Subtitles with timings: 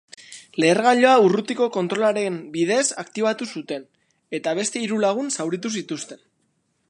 [0.61, 3.87] Lehergailua urrutiko kontrolaren bidez aktibatu zuten,
[4.39, 6.27] eta beste hiru lagun zauritu zituzten.